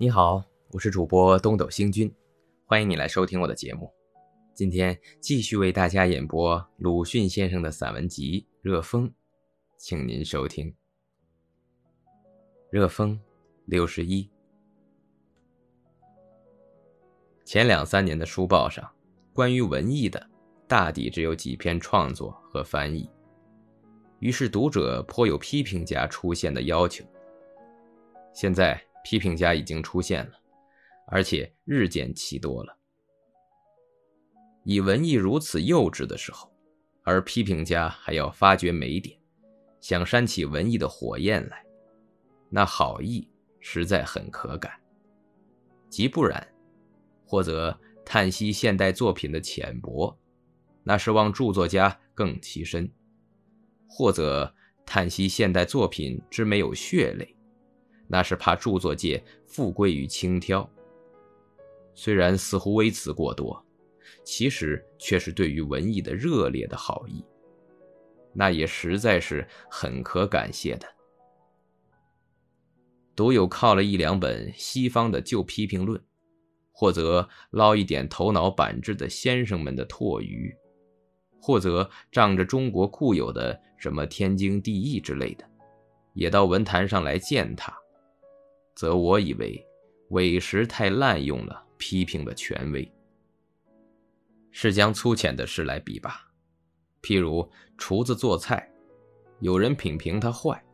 [0.00, 2.08] 你好，我是主播东斗星君，
[2.66, 3.92] 欢迎你来收听我的节目。
[4.54, 9.08] 今天继续为大家演播鲁迅先生的散文集《热风》，
[9.76, 10.70] 请您收听
[12.70, 13.16] 《热风》
[13.64, 14.30] 六十一。
[17.44, 18.88] 前两三年的书报上，
[19.32, 20.24] 关于文艺的，
[20.68, 23.10] 大抵只有几篇创作和翻译。
[24.20, 27.04] 于是读者颇有批评家出现的要求。
[28.32, 30.32] 现在批评家已经出现了，
[31.06, 32.76] 而且日渐其多了。
[34.64, 36.52] 以文艺如此幼稚的时候，
[37.02, 39.18] 而批评家还要发掘美点，
[39.80, 41.64] 想煽起文艺的火焰来，
[42.50, 43.26] 那好意
[43.60, 44.72] 实在很可感。
[45.88, 46.46] 即不然，
[47.24, 50.18] 或者叹息现代作品的浅薄，
[50.82, 52.90] 那是望著作家更其深。
[53.88, 57.34] 或者叹息现代作品之没有血泪，
[58.08, 60.68] 那是怕著作界富贵与轻佻。
[61.94, 63.64] 虽然似乎微词过多，
[64.24, 67.24] 其实却是对于文艺的热烈的好意，
[68.32, 70.86] 那也实在是很可感谢的。
[73.14, 76.00] 独有靠了一两本西方的旧批评论，
[76.72, 80.54] 或者捞一点头脑板滞的先生们的唾余。
[81.40, 85.48] 或者仗着中国固有的什么天经地义之类的，
[86.12, 87.72] 也到文坛上来践踏，
[88.78, 89.66] 则我以为
[90.10, 92.88] 委实太滥用了批评的权威。
[94.52, 96.30] 是将粗浅的事来比吧，
[97.02, 98.70] 譬如厨子做菜，
[99.40, 100.64] 有人品评他坏，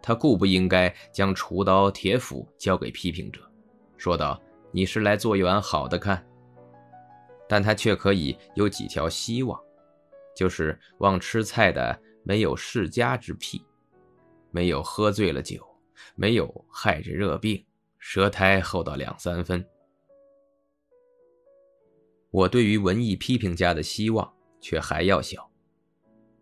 [0.00, 3.40] 他固不应该将厨刀铁斧交给批评者，
[3.96, 4.40] 说道
[4.70, 6.24] ：“你是来做一碗好的看。”
[7.48, 9.60] 但他却可以有几条希望。
[10.36, 13.60] 就是望吃菜的没有世家之癖，
[14.52, 15.60] 没有喝醉了酒，
[16.14, 17.64] 没有害着热病，
[17.98, 19.64] 舌苔厚到两三分。
[22.30, 25.50] 我对于文艺批评家的希望却还要小，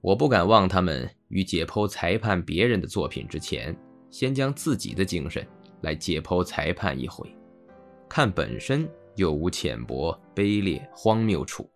[0.00, 3.74] 我不敢望他们于解剖裁判别人的作品之前，
[4.10, 5.46] 先将自己的精神
[5.80, 7.34] 来解剖裁判一回，
[8.08, 11.70] 看本身有无浅薄、卑劣、荒谬处。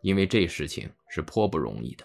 [0.00, 2.04] 因为这事情是颇不容易的。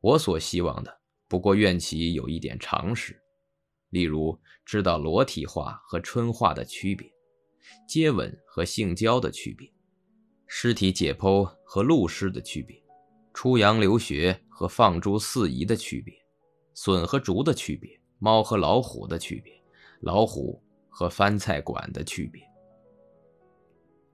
[0.00, 3.21] 我所希望的，不过愿其有一点常识，
[3.92, 7.06] 例如知道裸体画和春画的区别，
[7.86, 9.70] 接吻和性交的区别，
[10.46, 12.82] 尸体解剖和露尸的区别，
[13.34, 16.14] 出洋留学和放诸四夷的区别，
[16.72, 19.52] 笋和竹的区别，猫和老虎的区别，
[20.00, 22.42] 老虎和翻菜馆的区别。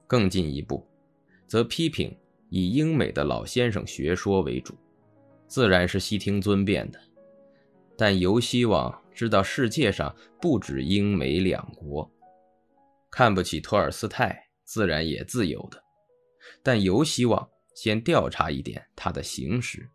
[0.08, 0.84] 更进一步，
[1.46, 2.14] 则批评。
[2.50, 4.74] 以英美的老先生学说为主，
[5.46, 6.98] 自然是悉听尊便的。
[7.94, 12.08] 但尤希望知道世界上不止英美两国，
[13.10, 15.82] 看不起托尔斯泰，自然也自由的。
[16.62, 19.90] 但尤希望先调查一点他的行识，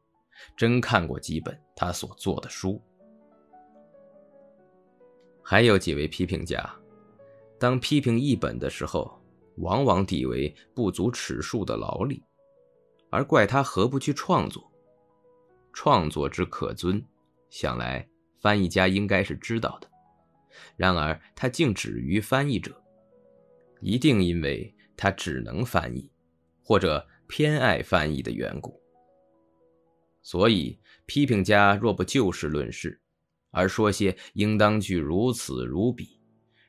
[0.58, 2.82] 真看过几本他所做的书。
[5.42, 6.70] 还有几位批评家，
[7.58, 9.10] 当批评一本的时候，
[9.56, 12.22] 往往抵为不足尺数的劳力。
[13.10, 14.70] 而怪他何不去创作？
[15.72, 17.02] 创作之可尊，
[17.50, 18.06] 想来
[18.44, 19.90] 翻译家应该是知道的。
[20.76, 22.80] 然而他竟止于翻译者，
[23.80, 26.12] 一定因为他只能翻译，
[26.62, 28.80] 或者偏爱翻译的缘故。
[30.22, 33.00] 所以批评家若不就事论事，
[33.52, 36.20] 而说些应当具如此如彼，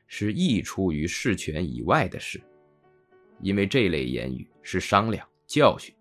[0.07, 2.41] 是溢出于事权以外的事。
[3.41, 5.93] 因为这类言语是商量教训。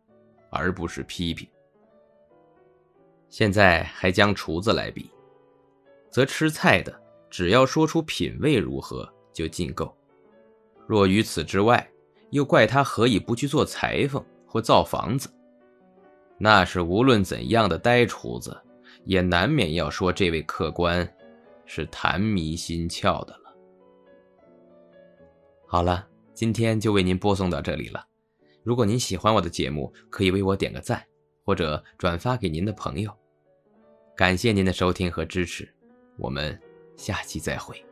[0.56, 1.48] 而不是批评。
[3.28, 5.10] 现在还将厨子来比，
[6.14, 6.96] 则吃菜的
[7.28, 9.92] 只要说出品味如何就尽够。
[10.86, 11.90] 若于此之外，
[12.30, 15.28] 又怪他何以不去做裁缝或造房子？
[16.38, 18.56] 那是无论怎样的呆厨子，
[19.04, 21.12] 也难免要说这位客官
[21.66, 23.52] 是痰迷心窍的了。
[25.66, 28.06] 好了，今天就为您播送到这里了。
[28.62, 31.04] 如果您喜欢我的节目，可以为我点个赞，
[31.44, 33.10] 或者转发给您的朋友。
[34.14, 35.73] 感谢您的收听和支持，
[36.16, 36.58] 我们
[36.96, 37.84] 下期再会。